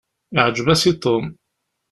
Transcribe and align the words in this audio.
Iɛǧeb-as 0.37 0.83
i 0.91 0.93
Tom. 1.03 1.25